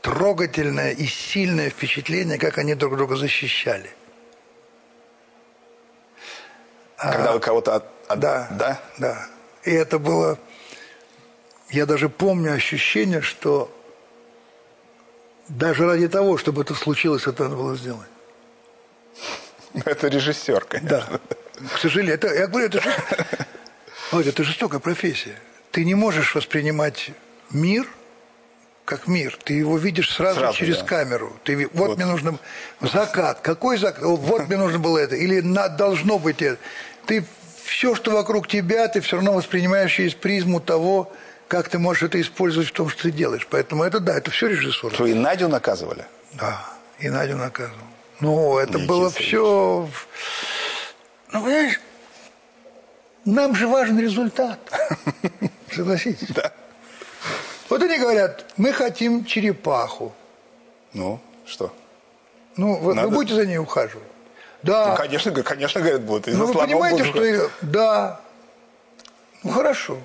[0.00, 3.90] трогательное и сильное впечатление, как они друг друга защищали.
[6.96, 8.18] Когда а, вы кого-то от, от...
[8.20, 9.26] Да, да, да.
[9.64, 10.38] И это было...
[11.76, 13.70] Я даже помню ощущение, что
[15.46, 18.08] даже ради того, чтобы это случилось, это надо было сделать.
[19.84, 21.20] Это режиссер, конечно.
[21.20, 21.68] Да.
[21.74, 22.82] К сожалению, это, я говорю, это,
[24.10, 25.38] Володя, это жестокая профессия.
[25.70, 27.10] Ты не можешь воспринимать
[27.50, 27.86] мир
[28.86, 29.38] как мир.
[29.44, 30.84] Ты его видишь сразу, сразу через да.
[30.84, 31.36] камеру.
[31.44, 32.38] Ты, вот, вот мне нужно
[32.80, 33.40] закат.
[33.42, 34.02] Какой закат?
[34.02, 35.14] Вот мне нужно было это.
[35.14, 36.58] Или на, должно быть это.
[37.04, 37.26] Ты
[37.66, 41.12] все, что вокруг тебя, ты все равно воспринимаешь через призму того,
[41.48, 43.46] как ты можешь это использовать в том, что ты делаешь.
[43.50, 44.94] Поэтому это да, это все режиссура.
[44.94, 46.04] Что и Надю наказывали?
[46.34, 46.64] Да,
[46.98, 47.78] и Надю наказывал.
[48.20, 49.88] Ну, это Никита было все...
[51.32, 51.80] Ну, понимаешь,
[53.24, 54.58] нам же важен результат.
[55.72, 56.28] Согласитесь?
[56.28, 56.52] Да.
[57.68, 60.14] Вот они говорят, мы хотим черепаху.
[60.92, 61.74] Ну, что?
[62.56, 64.06] Ну, вы, вы будете за ней ухаживать?
[64.62, 64.90] Да.
[64.90, 66.26] Ну, конечно, конечно, говорят, будут.
[66.28, 67.50] Ну, вы понимаете, что...
[67.60, 68.20] Да.
[69.42, 69.98] Ну, хорошо.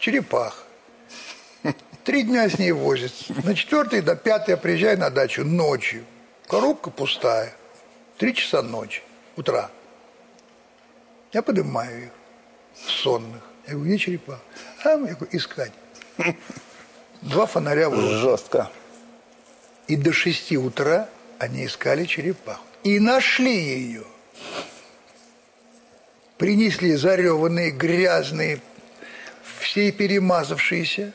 [0.00, 0.64] Черепаха.
[2.04, 3.34] Три дня с ней возится.
[3.44, 6.06] На четвертый до пятый я приезжаю на дачу ночью.
[6.48, 7.52] Коробка пустая.
[8.16, 9.02] Три часа ночи,
[9.36, 9.70] утра.
[11.32, 12.10] Я поднимаю их,
[12.74, 13.42] сонных.
[13.66, 14.40] Я говорю, где черепаха?
[14.84, 15.72] А, я говорю, искать.
[17.20, 18.70] Два фонаря в Жестко.
[19.86, 22.64] И до шести утра они искали черепаху.
[22.84, 24.04] И нашли ее.
[26.38, 28.60] Принесли зареванные, грязные,
[29.58, 31.12] все перемазавшиеся,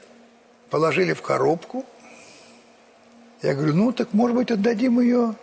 [0.69, 1.85] положили в коробку.
[3.41, 5.35] Я говорю, ну так, может быть, отдадим ее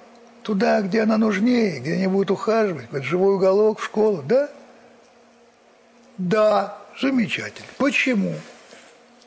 [0.42, 4.50] туда, где она нужнее, где они будут ухаживать, в живой уголок, в школу, да?
[6.18, 7.68] Да, замечательно.
[7.78, 8.34] Почему?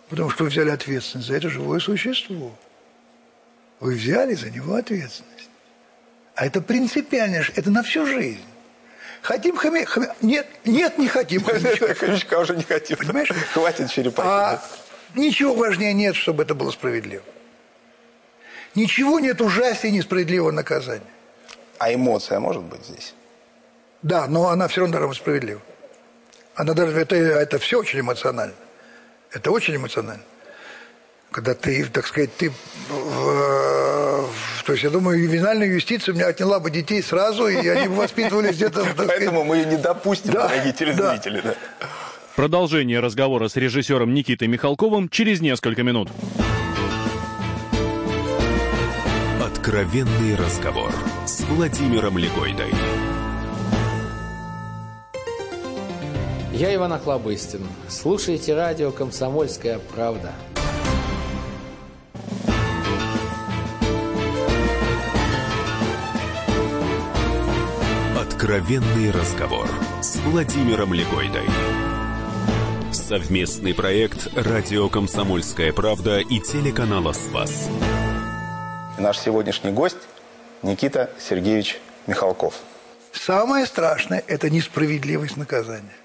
[0.10, 2.52] Потому что вы взяли ответственность за это живое существо.
[3.80, 5.50] Вы взяли за него ответственность.
[6.36, 8.44] А это принципиально, это на всю жизнь.
[9.26, 9.86] Хотим хомя...
[9.86, 10.16] хомя...
[10.22, 11.96] Нет, нет, не хотим хомячка.
[11.96, 12.98] Хомячка уже не хотим.
[12.98, 13.30] Понимаешь?
[13.54, 14.28] Хватит черепахи.
[14.28, 14.62] А
[15.16, 17.24] ничего важнее нет, чтобы это было справедливо.
[18.76, 21.12] Ничего нет ужаснее несправедливого наказания.
[21.80, 23.16] А эмоция может быть здесь?
[24.04, 25.62] Да, но она все равно должна справедлива.
[26.54, 28.54] Она даже, это, это все очень эмоционально.
[29.32, 30.24] Это очень эмоционально.
[31.32, 32.52] Когда ты, так сказать, ты
[34.66, 37.96] то есть, я думаю, ювенальная юстиция у меня отняла бы детей сразу, и они бы
[37.96, 38.84] воспитывались где-то...
[38.98, 41.44] Поэтому мы ее не допустим, дорогие телезрители.
[42.36, 46.10] Продолжение разговора с режиссером Никитой Михалковым через несколько минут.
[49.42, 50.92] Откровенный разговор
[51.28, 52.74] с Владимиром Легойдой.
[56.54, 57.62] Я Иван Охлобыстин.
[57.88, 60.34] Слушайте радио «Комсомольская правда».
[68.46, 69.68] Откровенный разговор
[70.04, 71.48] с Владимиром Легойдой.
[72.94, 77.68] Совместный проект «Радио Комсомольская правда» и телеканала «Спас».
[79.00, 79.98] Наш сегодняшний гость
[80.62, 82.54] Никита Сергеевич Михалков.
[83.14, 85.98] Самое страшное– это несправедливость наказания.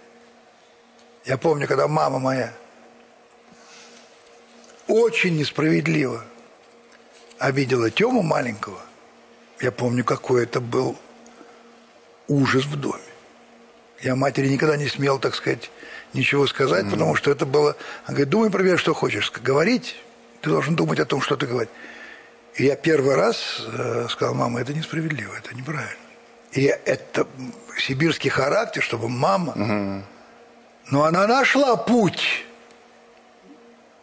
[1.27, 2.55] Я помню, когда мама моя
[4.89, 6.25] очень несправедливо
[7.39, 8.81] обидела Тему маленького.
[9.61, 10.97] Я помню, какой это был
[12.31, 13.03] ужас в доме.
[14.01, 15.71] Я матери никогда не смел, так сказать,
[16.15, 16.91] ничего сказать, mm-hmm.
[16.91, 17.77] потому что это было...
[18.07, 19.31] Она говорит, думай про меня, что хочешь.
[19.31, 19.97] Говорить,
[20.41, 21.73] ты должен думать о том, что ты говоришь.
[22.55, 25.97] И я первый раз э, сказал, мама, это несправедливо, это неправильно.
[26.53, 27.27] И это
[27.77, 29.53] сибирский характер, чтобы мама...
[29.53, 30.03] Mm-hmm.
[30.91, 32.45] Но она нашла путь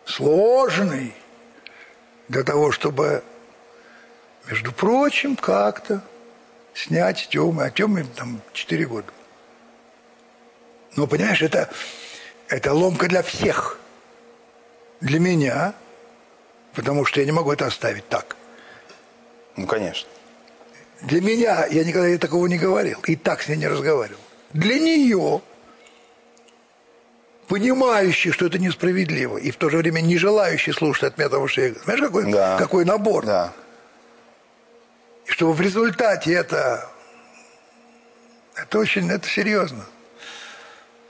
[0.06, 1.14] сложный
[2.30, 3.24] для того, чтобы,
[4.48, 6.02] между прочим, как-то
[6.78, 9.08] снять Тёмы, а Тёме там 4 года.
[10.96, 11.70] Но, понимаешь, это,
[12.48, 13.80] это ломка для всех.
[15.02, 15.74] Для меня,
[16.74, 18.36] потому что я не могу это оставить так.
[19.56, 20.10] Ну, конечно.
[21.02, 24.20] Для меня, я никогда такого не говорил, и так с ней не разговаривал.
[24.54, 25.42] Для нее,
[27.48, 31.48] понимающий, что это несправедливо, и в то же время не желающий слушать от меня того,
[31.48, 31.84] что я говорю.
[31.86, 32.58] Знаешь, какой, Да.
[32.58, 33.26] какой набор?
[33.26, 33.54] Да.
[35.38, 36.90] И чтобы в результате это...
[38.56, 39.08] Это очень...
[39.12, 39.86] Это серьезно.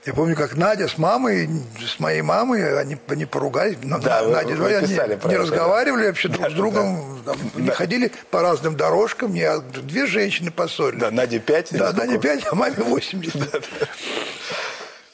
[0.04, 1.48] Я помню, как Надя с мамой,
[1.80, 3.78] с моей мамой, они, они поругались.
[3.82, 7.22] Но Да, вы- Надя, вы они не это, разговаривали вообще друг Да, с другом.
[7.24, 7.74] там, не Да.
[7.74, 9.32] ходили по разным дорожкам.
[9.32, 11.00] Не, две женщины поссорились.
[11.00, 11.72] Да, Наде 5.
[11.78, 13.64] Да, Надя 5, а маме 80.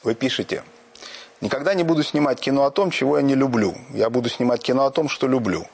[0.03, 0.61] Вы пишете.
[1.39, 3.75] Никогда не буду снимать кино о том, чего я не люблю.
[3.91, 5.65] Я буду снимать кино о том, что люблю.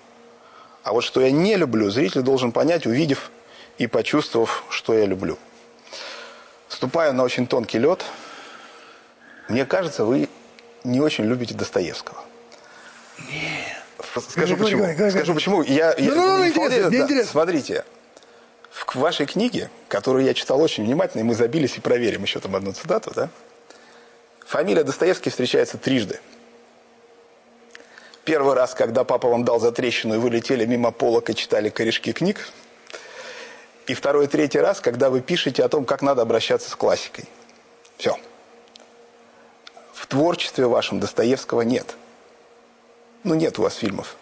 [0.83, 3.29] А вот что я не люблю, зритель должен понять, увидев
[3.77, 5.37] и почувствовав, что я люблю.
[6.69, 8.03] Ступая на очень тонкий лед,
[9.47, 10.29] мне кажется, вы
[10.83, 12.17] не очень любите Достоевского.
[13.29, 13.77] Нет.
[14.29, 14.77] Скажу Говори, почему.
[14.79, 15.61] говори, говори, Скажу почему.
[15.63, 17.03] Я, я- Ну, ну, ну, интересно, вполне- мне да.
[17.05, 17.31] интересно.
[17.31, 17.85] Смотрите,
[18.71, 22.55] в вашей книге, которую я читал очень внимательно, и мы забились и проверим еще там
[22.55, 23.29] одну цитату, да?
[24.47, 26.19] Фамилия Достоевский встречается трижды.
[28.23, 31.69] Первый раз, когда папа вам дал за трещину, и вы летели мимо полок и читали
[31.69, 32.49] корешки книг.
[33.87, 37.25] И второй третий раз, когда вы пишете о том, как надо обращаться с классикой.
[37.97, 38.17] Все.
[39.93, 41.95] В творчестве вашем Достоевского нет.
[43.23, 44.15] Ну, нет у вас фильмов.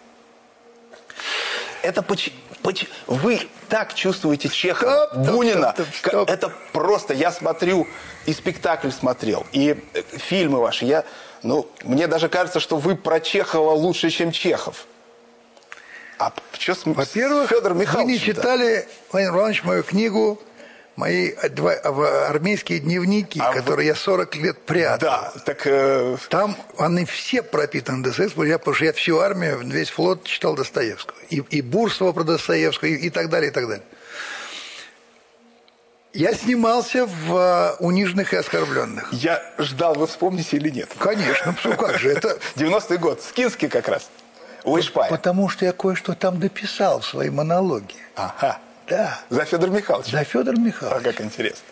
[1.82, 2.36] Это почему?
[3.06, 5.72] Вы так чувствуете Чехова, Стоп, Бунина.
[5.72, 6.30] стоп, стоп, стоп.
[6.30, 7.86] Это просто, я смотрю,
[8.26, 10.84] и спектакль смотрел, и э, фильмы ваши.
[10.84, 11.04] Я,
[11.42, 14.86] ну, мне даже кажется, что вы про Чехова лучше, чем Чехов.
[16.18, 20.38] А что с Во-первых, вы не читали, Владимир Иванович, мою книгу,
[21.00, 21.80] мои два-
[22.28, 24.98] армейские дневники, А которые я 40 лет прятал.
[24.98, 29.88] Да, так э, Там они все пропитаны Достоевским, я, потому что я всю армию, весь
[29.90, 31.16] флот читал Достоевского.
[31.30, 33.84] И, и Бурсова про Достоевского, и, и так далее, и так далее.
[36.12, 39.08] Я снимался в э, «Униженных и оскорбленных».
[39.12, 40.90] я ждал, вы вспомните или нет.
[40.98, 42.38] Конечно, ну как же, это...
[42.56, 44.10] 90-й год, Скинский как раз.
[44.64, 45.08] У Ишпая.
[45.08, 47.94] Потому что я кое-что там дописал в своей монологе.
[48.16, 48.58] Ага.
[48.90, 50.10] Да, За Федора Михайловича.
[50.18, 51.12] за Федора А Михайловича.
[51.12, 51.62] как интересно.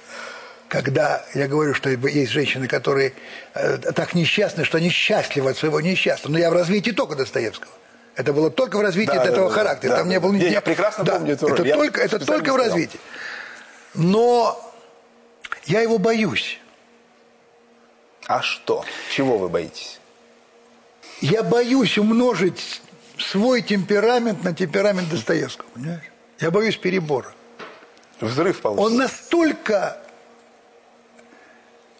[0.69, 3.15] Когда я говорю, что есть женщины, которые
[3.55, 6.29] э, так несчастны, что они счастливы от своего несчастья.
[6.29, 7.73] Но я в развитии только Достоевского.
[8.15, 9.91] Это было только в развитии Да, этого да, характера.
[9.91, 10.11] да, Там да.
[10.15, 11.59] не было Не, ни- я прекрасно Да, помню эту роль.
[11.61, 13.01] Это Я только, это только в развитии.
[13.95, 14.61] Но
[15.65, 16.59] я его боюсь.
[18.27, 18.85] А что?
[19.11, 19.99] Чего вы боитесь?
[21.21, 22.83] Я боюсь умножить
[23.19, 25.67] свой темперамент на темперамент Достоевского.
[25.75, 26.03] Понимаешь?
[26.41, 27.35] Я боюсь перебора.
[28.21, 28.87] Взрыв получится.
[28.87, 29.99] Он настолько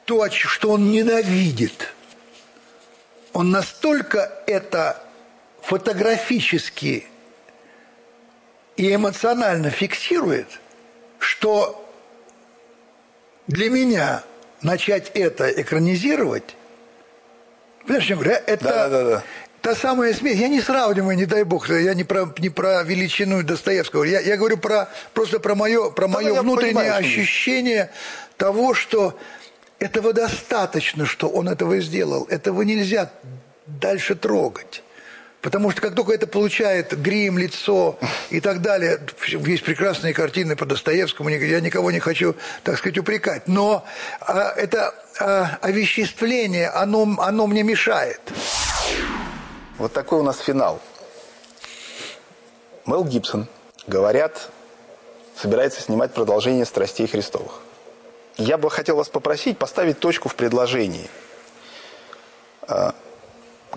[0.05, 1.93] то, что он ненавидит,
[3.33, 5.03] он настолько это
[5.63, 7.07] фотографически
[8.77, 10.61] и эмоционально фиксирует,
[11.19, 11.85] что
[13.49, 14.23] для меня
[14.63, 16.57] начать это экранизировать,
[17.83, 18.41] понимаешь, чем говорю?
[18.47, 19.23] это Да-да-да-да.
[19.69, 20.39] Та самая смесь.
[20.39, 24.05] Я не сравниваю, не дай бог, я не про, не про величину Достоевского.
[24.05, 27.91] Я, я говорю про, просто про мое, про мое я внутреннее понимаю, ощущение
[28.39, 29.19] того, что
[29.79, 32.25] этого достаточно, что он этого сделал.
[32.31, 33.11] Этого нельзя
[33.67, 34.83] дальше трогать.
[35.43, 37.99] Потому что как только это получает грим, лицо
[38.31, 43.47] и так далее, есть прекрасные картины по Достоевскому, я никого не хочу, так сказать, упрекать.
[43.47, 43.85] Но
[44.21, 48.21] а, это а, овеществление, оно, оно мне мешает.
[49.79, 50.81] Вот такой у нас финал.
[52.85, 53.47] Мел Гибсон,
[53.87, 54.51] говорят,
[55.37, 57.61] собирается снимать продолжение «Страстей Христовых».
[58.37, 61.09] Я бы хотел вас попросить поставить точку в предложении.
[62.63, 62.95] А,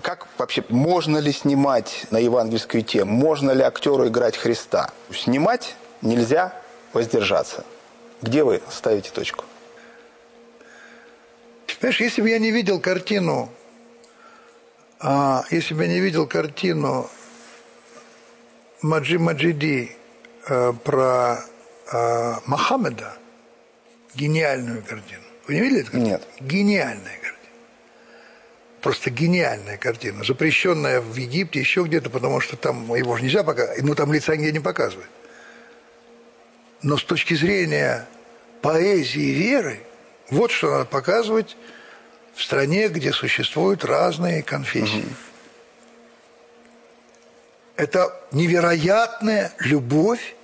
[0.00, 3.12] Как вообще, можно ли снимать на евангельскую тему?
[3.12, 4.90] Можно ли актеру играть Христа?
[5.12, 6.52] Снимать нельзя,
[6.92, 7.64] воздержаться.
[8.22, 9.44] Где вы ставите точку?
[11.78, 13.50] Знаешь, если бы я не видел картину,
[15.02, 17.10] а, если бы я не видел картину
[18.82, 19.92] Маджи Маджиди
[20.48, 21.44] э, про
[21.92, 23.14] э, Мохаммеда,
[24.14, 25.22] гениальную картину.
[25.46, 26.10] Вы не видели эту картину?
[26.10, 26.22] Нет.
[26.40, 27.36] Гениальная картина.
[28.80, 30.24] Просто гениальная картина.
[30.24, 33.82] Запрещенная в Египте, еще где-то, потому что там его же нельзя показывать.
[33.82, 35.10] Ну, там лица нигде не показывают.
[36.82, 38.08] Но с точки зрения
[38.60, 39.80] поэзии и веры,
[40.30, 41.56] вот что надо показывать
[42.34, 45.04] в стране, где существуют разные конфессии.
[47.76, 50.34] Это невероятная любовь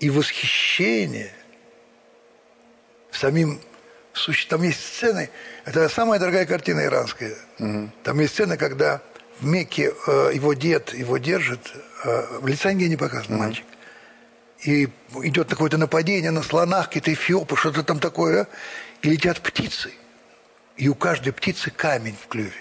[0.00, 1.32] и восхищение
[3.12, 3.60] самим
[4.12, 5.30] суще- Там есть сцены,
[5.64, 7.34] это самая дорогая картина иранская.
[8.02, 9.00] Там есть сцена, когда
[9.40, 11.60] в Мекке э, его дед его держит,
[12.04, 13.64] э, лица нигде не показано, мальчик.
[14.64, 14.88] и
[15.22, 18.48] идет какое-то нападение на слонах, какие-то эфиопы, что-то там такое,
[19.02, 19.92] и летят птицы.
[20.76, 22.52] И у каждой птицы камень в клюве.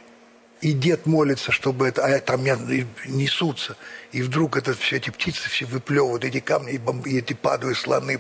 [0.62, 3.76] И дед молится, чтобы это, а там несутся.
[4.12, 7.78] И вдруг это, все эти птицы все выплевывают, эти камни, и, бомб, и эти падают
[7.78, 8.20] слоны.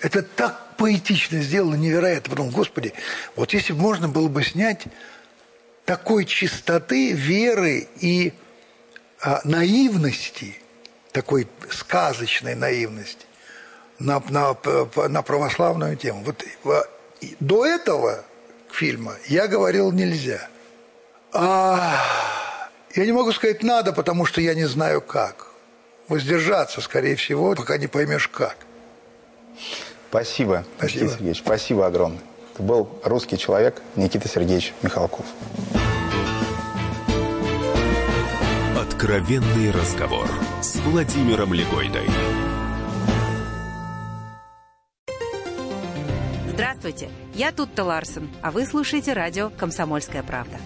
[0.00, 2.30] Это так поэтично сделано, невероятно.
[2.30, 2.92] Потом, господи,
[3.36, 4.84] вот если бы можно было бы снять
[5.84, 8.32] такой чистоты, веры и
[9.20, 10.56] а, наивности,
[11.12, 13.26] такой сказочной наивности
[13.98, 14.56] на, на,
[15.08, 16.24] на православную тему.
[16.24, 16.44] Вот
[17.38, 18.24] до этого
[18.74, 20.48] фильма я говорил нельзя.
[21.32, 21.98] А
[22.94, 25.46] я не могу сказать надо, потому что я не знаю как.
[26.08, 28.56] Воздержаться, скорее всего, пока не поймешь как.
[30.10, 31.04] Спасибо, Спасибо.
[31.04, 31.38] Никита Сергеевич.
[31.38, 32.20] Спасибо огромное.
[32.54, 35.24] Это был русский человек Никита Сергеевич Михалков.
[38.78, 40.28] Откровенный разговор
[40.60, 42.08] с Владимиром Легойдой.
[46.82, 50.58] Здравствуйте, я Тутта Ларсен, а вы слушаете радио «Комсомольская правда».